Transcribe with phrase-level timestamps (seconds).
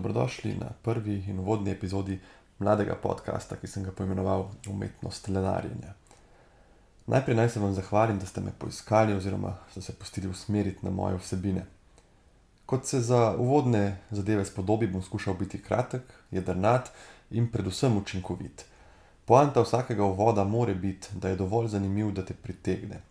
[0.00, 2.18] dobrodošli na prvi in uvodni epizodi
[2.58, 5.92] mladega podcasta, ki sem ga poimenoval Umetnost lenarjenja.
[7.06, 10.90] Najprej naj se vam zahvalim, da ste me poiskali oziroma ste se pustili usmeriti na
[10.90, 11.66] moje vsebine.
[12.66, 16.90] Kot se za uvodne zadeve spodobi, bom skušal biti kratek, jedrnat
[17.30, 18.64] in predvsem učinkovit.
[19.24, 23.02] Poanta vsakega uvoda more biti, da je dovolj zanimiv, da te pritegne.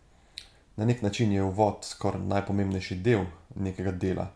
[0.76, 4.32] Na nek način je uvod skoraj najpomembnejši del nekega dela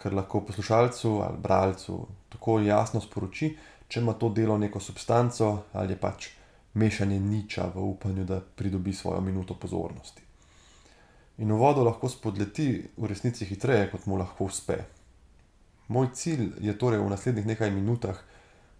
[0.00, 3.56] ker lahko poslušalcu ali bralcu tako jasno sporoči,
[3.88, 6.28] če ima to delo neko substanco ali je pač
[6.74, 10.22] mešanje niča v upanju, da pridobi svojo minuto pozornosti.
[11.38, 14.76] In v vodo lahko spodleti v resnici hitreje, kot mu lahko uspe.
[15.88, 18.18] Moj cilj je torej v naslednjih nekaj minutah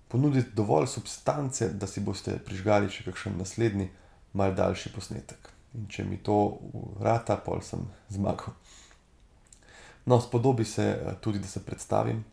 [0.08, 3.88] ponuditi dovolj substance, da si boste prižgali še kakšen naslednji,
[4.34, 5.50] mal daljši posnetek.
[5.74, 6.36] In če mi to
[6.98, 8.54] vrata, pol sem zmagal.
[10.04, 12.24] No, spodobi se eh, tudi, da se predstavim.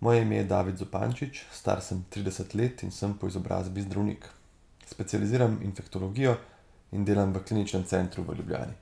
[0.00, 4.28] Moje ime je David Zupančič, star sem 30 let in sem po izobrazbi zdravnik.
[4.86, 6.36] Specializiram infektologijo
[6.92, 8.72] in delam v kliničnem centru v Ljubljani.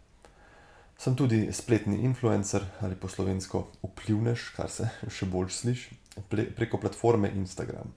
[0.98, 5.96] Sem tudi spletni influencer ali po slovensko vplivnež, kar se še bolj sliši,
[6.28, 7.92] preko platforme Instagram.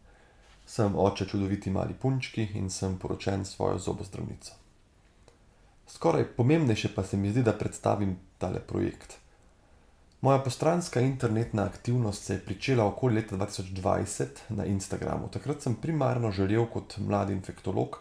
[0.65, 4.53] Sem oče čudoviti mali punčki in sem poročen s svojo zobozdravnico.
[5.89, 9.17] Skoraj pomembnejše pa se mi zdi, da predstavim tale projekt.
[10.21, 15.29] Moja postranska internetna aktivnost se je začela okoli leta 2020 na Instagramu.
[15.31, 17.99] Takrat sem primarno želel kot mladi infektolog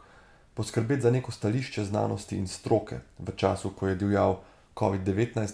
[0.54, 4.40] poskrbeti za neko stališče znanosti in stroke v času, ko je divjal
[4.74, 5.52] COVID-19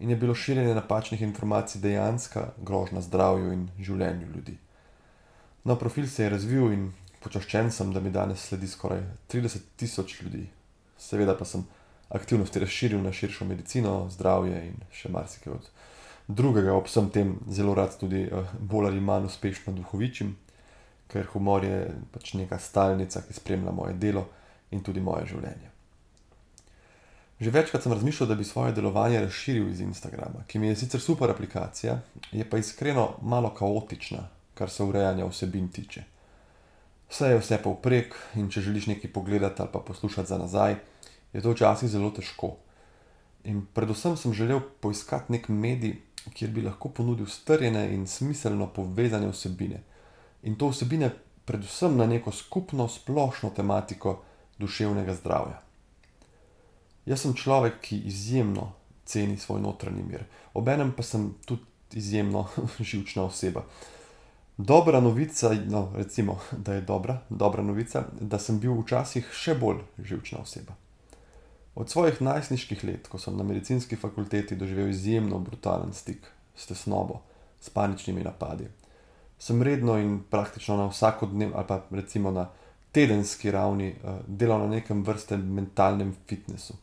[0.00, 4.56] in je bilo širjenje napačnih informacij dejanska grožnja zdravju in življenju ljudi.
[5.64, 9.00] No, profil se je razvil in počaščen sem, da mi danes sledi skoraj
[9.32, 10.44] 30 tisoč ljudi.
[10.98, 11.64] Seveda pa sem
[12.08, 15.72] aktivnosti razširil na širšo medicino, zdravje in še marsikaj od
[16.28, 20.36] drugega, ob vsem tem zelo rad tudi uh, bolj ali manj uspešno duhovičim,
[21.12, 24.28] ker humor je pač neka stalnica, ki spremlja moje delo
[24.72, 25.68] in tudi moje življenje.
[27.42, 31.02] Že večkrat sem razmišljal, da bi svoje delovanje razširil iz Instagrama, ki mi je sicer
[31.02, 31.98] super aplikacija,
[32.30, 36.04] je pa iskreno malo kaotična, kar se urejanja vsebin tiče.
[37.10, 40.76] Vse je vse povprek in če želiš nekaj pogledati ali pa poslušati za nazaj,
[41.32, 42.54] je to včasih zelo težko.
[43.44, 45.96] In predvsem sem želel poiskati nek medij,
[46.34, 49.82] kjer bi lahko ponudil strjene in smiselno povezane vsebine.
[50.42, 51.10] In to vsebine
[51.44, 54.22] predvsem na neko skupno splošno tematiko
[54.58, 55.60] duševnega zdravja.
[57.06, 58.72] Jaz sem človek, ki izjemno
[59.04, 61.66] ceni svoj notranji mir, obenem pa sem tudi
[61.98, 62.46] izjemno
[62.90, 63.64] živčna oseba.
[64.56, 69.82] Dobra novica, no, recimo, da je dobra, dobra novica, da sem bil včasih še bolj
[69.98, 70.76] živčna oseba.
[71.74, 77.22] Od svojih najstniških let, ko sem na medicinski fakulteti doživel izjemno brutalen stik s tesnobo,
[77.60, 78.66] s paničnimi napadi,
[79.38, 82.48] sem redno in praktično na vsakodnevni ali pa recimo na
[82.92, 86.74] tedenski ravni uh, delal na nekem vrste mentalnem fitnessu.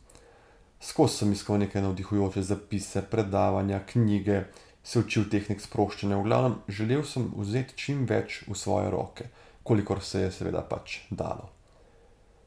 [0.80, 4.42] Skozi sem iskal neke navdihujoče zapise, predavanja, knjige,
[4.82, 9.28] se učil tehnik sproščanja, v glavnem želel sem vzeti čim več v svoje roke,
[9.62, 11.59] kolikor se je seveda pač dalo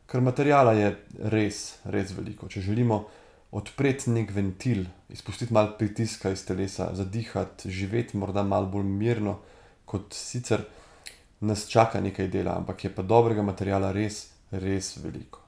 [0.07, 0.93] ker materijala je
[1.33, 2.47] res, res veliko.
[2.47, 3.03] Če želimo
[3.53, 9.37] odpreti nek ventil, izpustiti malo pritiska iz telesa, zadihati, živeti morda malo bolj mirno
[9.85, 10.65] kot sicer,
[11.43, 15.41] nas čaka nekaj dela, ampak je pa dobrega materijala res, res veliko.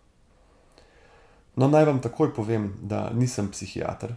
[1.55, 4.11] No, naj vam takoj povem, da nisem psihiater,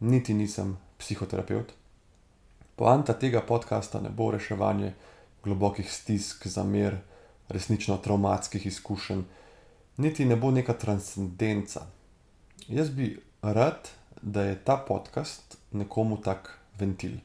[0.00, 1.70] niti nisem psihoterapeut.
[2.76, 4.94] Poanta tega podcasta ne bo reševanje
[5.44, 6.98] globokih stisk, zamer,
[7.48, 9.22] resnično traumatskih izkušenj
[10.00, 11.86] niti ne bo neka transcendenca.
[12.68, 13.88] Jaz bi rad,
[14.22, 17.18] da je ta podcast nekomu tak ventil.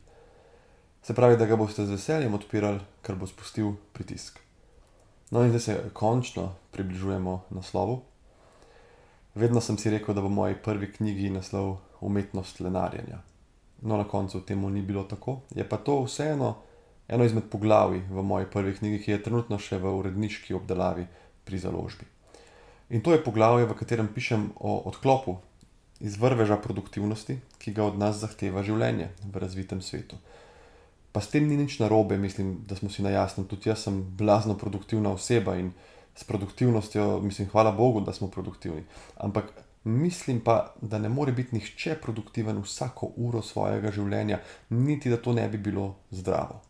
[1.04, 4.40] Se pravi, da ga boste z veseljem odpirali, ker bo spustil pritisk.
[5.32, 8.02] No, in zdaj se končno približujemo naslovu.
[9.36, 13.22] Vedno sem si rekel, da bo v moji prvi knjigi naslov Umetnost lenarjenja.
[13.82, 15.40] No, na koncu temu ni bilo tako.
[15.56, 16.56] Je pa to vseeno
[17.08, 21.08] eno izmed poglavij v moji prvi knjigi, ki je trenutno še v uredniški obdelavi
[21.46, 22.15] pri založbi.
[22.90, 25.38] In to je poglavje, v katerem pišem o odklopu
[26.00, 30.20] iz vrveža produktivnosti, ki ga od nas zahteva življenje v razvitem svetu.
[31.10, 33.48] Pa s tem ni nič narobe, mislim, da smo si na jasnem.
[33.48, 35.72] Tudi jaz sem blazno produktivna oseba in
[36.16, 38.84] s produktivnostjo, mislim, hvala Bogu, da smo produktivni.
[39.18, 39.50] Ampak
[39.84, 45.34] mislim pa, da ne more biti nihče produktiven vsako uro svojega življenja, niti da to
[45.34, 46.62] ne bi bilo zdravo.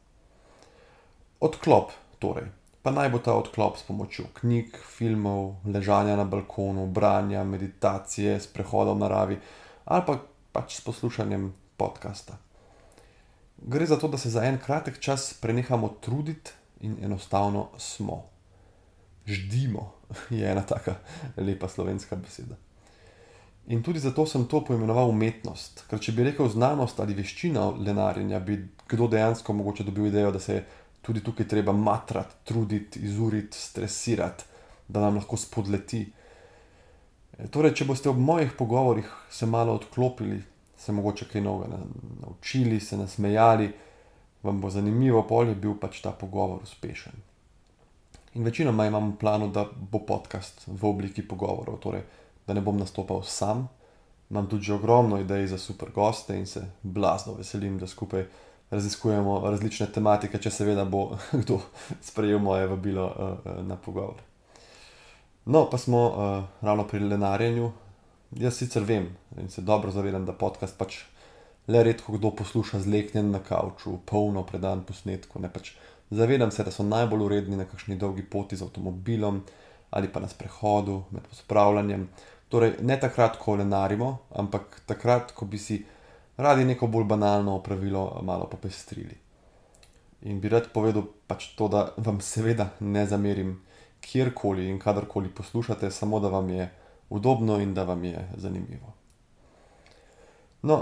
[1.42, 2.48] Odklop, torej
[2.86, 8.94] pa naj bo ta odklop s pomočjo knjig, filmov, ležanja na balkonu, branja, meditacije, sprehoda
[8.94, 9.38] v naravi
[9.86, 10.20] ali pa
[10.54, 11.48] pač s poslušanjem
[11.78, 12.38] podcasta.
[13.58, 16.54] Gre za to, da se za en kratek čas prenehamo truditi
[16.86, 18.22] in enostavno smo.
[19.26, 19.92] Ždimo
[20.30, 20.96] je ena taka
[21.38, 22.56] lepa slovenska beseda.
[23.68, 25.86] In tudi zato sem to poimenoval umetnost.
[25.90, 28.60] Ker če bi rekel znanost ali veščina lenarjenja, bi
[28.90, 30.66] kdo dejansko mogoče dobil idejo, da se je
[31.06, 34.46] tudi tukaj treba matrati, truditi, izuriti, stresirati,
[34.88, 36.04] da nam lahko spodleti.
[37.38, 40.42] E, torej, če boste ob mojih pogovorih se malo odklopili,
[40.78, 41.80] se mogoče kaj novega
[42.22, 43.72] naučili, se nasmejali,
[44.46, 47.18] vam bo zanimivo, pol je bil pač ta pogovor uspešen.
[48.36, 52.04] In večinoma imam v planu, da bo podcast v obliki pogovorov, torej,
[52.48, 53.68] da ne bom nastopal sam.
[54.30, 58.26] Imam tudi ogromno idej za super goste in se blazno veselim, da skupaj
[58.70, 61.60] raziskujemo različne tematike, če seveda bo kdo
[62.02, 64.22] sprejel moje vabilo uh, na pogovor.
[65.46, 67.72] No, pa smo uh, ravno pri lenarjenju.
[68.32, 71.04] Jaz sicer vem in se dobro zavedam, da podcast pač
[71.68, 75.42] le redko kdo posluša zleknjen na kavču, polno predan posnetku.
[75.54, 75.76] Pač
[76.10, 79.44] zavedam se, da so najbolj uredni na kakšni dolgi poti z avtomobilom
[79.96, 82.10] ali pa na sprehodu med pospravljanjem.
[82.50, 85.80] Torej, ne takrat, ko lenarimo, ampak takrat, ko bi si
[86.38, 89.18] radi neko bolj banalno opravilo malo popestrili.
[90.22, 93.60] In bi rad povedal pač to, da vam seveda ne zamerim
[94.02, 96.70] kjerkoli in kadarkoli poslušate, samo da vam je
[97.10, 98.94] udobno in da vam je zanimivo.
[100.62, 100.80] No,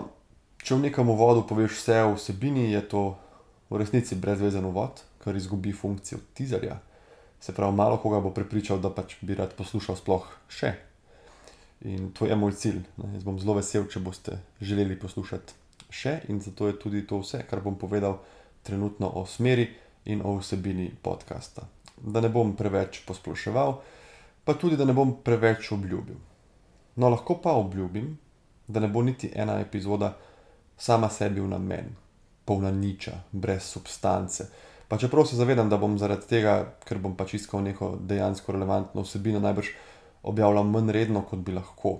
[0.64, 3.04] če v nekem uvodu poveš vse o vsebini, je to
[3.70, 6.80] v resnici brezvezen uvod, kar izgubi funkcijo tizerja.
[7.40, 10.72] Se pravi, malo koga bo prepričal, da pač bi rad poslušal sploh še
[11.84, 12.80] In to je moj cilj.
[12.98, 13.14] Ne.
[13.14, 15.62] Jaz bom zelo vesel, če boste želeli poslušati
[15.94, 18.22] še, in zato je tudi to vse, kar bom povedal
[18.64, 19.68] trenutno o smeri
[20.06, 21.68] in o vsebini podcasta.
[22.00, 23.76] Da ne bom preveč posploševal,
[24.44, 26.18] pa tudi da ne bom preveč obljubil.
[26.96, 28.14] No, lahko pa obljubim,
[28.68, 30.14] da ne bo niti ena epizoda
[30.78, 31.92] sama sebi v namen,
[32.46, 34.48] polna niča, brez substance.
[34.88, 39.04] Pa čeprav se zavedam, da bom zaradi tega, ker bom pač iskal neko dejansko relevantno
[39.04, 39.72] vsebino, najbrž
[40.24, 41.98] objavljam manj redno, kot bi lahko.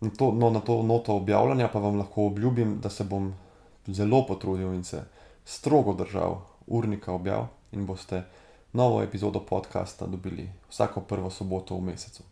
[0.00, 3.32] Na to, no, na to noto objavljanja pa vam lahko obljubim, da se bom
[3.86, 5.04] zelo potrudil in se
[5.44, 8.22] strogo držal urnika objav in boste
[8.72, 12.22] novo epizodo podcasta dobili vsako prvo soboto v mesecu.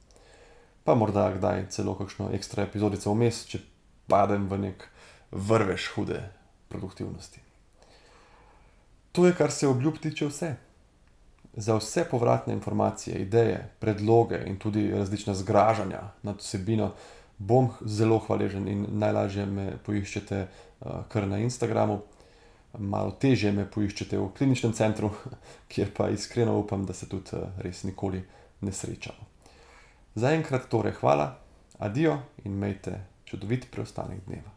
[0.85, 3.61] Pa morda kdaj celo kakšno ekstra epizodico vmes, če
[4.09, 4.89] padem v nek
[5.31, 6.23] vrvež hude
[6.69, 7.41] produktivnosti.
[9.13, 10.55] To je, kar se obljub tiče vse.
[11.55, 16.93] Za vse povratne informacije, ideje, predloge in tudi različna zgražanja nad vsebino
[17.39, 22.01] bom zelo hvaležen in najlažje me poiščete uh, kar na Instagramu.
[22.79, 25.11] Malo teže me poiščete v kliničnem centru,
[25.73, 28.23] kjer pa iskreno upam, da se tudi uh, res nikoli
[28.61, 29.27] ne srečamo.
[30.15, 31.33] Zaenkrat torej hvala,
[31.79, 34.51] adijo in imejte čudovit preostanek dneva.